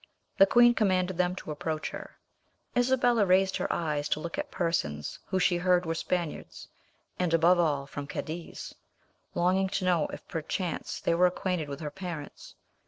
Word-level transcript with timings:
The 0.39 0.47
queen 0.47 0.73
commanded 0.73 1.19
them 1.19 1.35
to 1.35 1.51
approach 1.51 1.91
her. 1.91 2.17
Isabella 2.75 3.23
raised 3.23 3.57
her 3.57 3.71
eyes 3.71 4.09
to 4.09 4.19
look 4.19 4.39
at 4.39 4.49
persons 4.49 5.19
who 5.27 5.37
she 5.37 5.57
heard 5.57 5.85
were 5.85 5.93
Spaniards, 5.93 6.67
and, 7.19 7.31
above 7.35 7.59
all, 7.59 7.85
from 7.85 8.07
Cadiz, 8.07 8.73
longing 9.35 9.69
to 9.69 9.85
know 9.85 10.07
if 10.07 10.27
perchance 10.27 10.99
they 10.99 11.13
were 11.13 11.27
acquainted 11.27 11.69
with 11.69 11.81
her 11.81 11.91
parents. 11.91 12.55